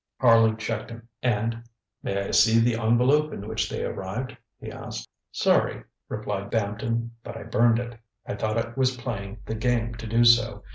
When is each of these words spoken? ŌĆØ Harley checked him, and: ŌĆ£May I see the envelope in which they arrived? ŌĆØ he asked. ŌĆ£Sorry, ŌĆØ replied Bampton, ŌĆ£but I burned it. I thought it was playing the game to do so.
ŌĆØ 0.19 0.21
Harley 0.27 0.55
checked 0.55 0.89
him, 0.89 1.07
and: 1.21 1.63
ŌĆ£May 2.03 2.27
I 2.27 2.31
see 2.31 2.57
the 2.57 2.73
envelope 2.73 3.31
in 3.31 3.47
which 3.47 3.69
they 3.69 3.83
arrived? 3.85 4.31
ŌĆØ 4.31 4.37
he 4.57 4.71
asked. 4.71 5.07
ŌĆ£Sorry, 5.31 5.75
ŌĆØ 5.75 5.83
replied 6.09 6.49
Bampton, 6.49 7.11
ŌĆ£but 7.23 7.37
I 7.37 7.43
burned 7.43 7.77
it. 7.77 7.99
I 8.25 8.33
thought 8.33 8.57
it 8.57 8.75
was 8.75 8.97
playing 8.97 9.41
the 9.45 9.53
game 9.53 9.93
to 9.93 10.07
do 10.07 10.25
so. 10.25 10.63